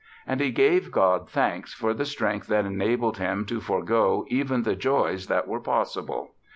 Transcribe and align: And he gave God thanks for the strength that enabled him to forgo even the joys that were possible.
And 0.25 0.39
he 0.41 0.49
gave 0.49 0.89
God 0.91 1.29
thanks 1.29 1.75
for 1.75 1.93
the 1.93 2.05
strength 2.05 2.47
that 2.47 2.65
enabled 2.65 3.19
him 3.19 3.45
to 3.45 3.61
forgo 3.61 4.25
even 4.29 4.63
the 4.63 4.75
joys 4.75 5.27
that 5.27 5.47
were 5.47 5.59
possible. 5.59 6.31